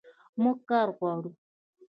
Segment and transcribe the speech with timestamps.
[0.41, 1.31] موږ کار غواړو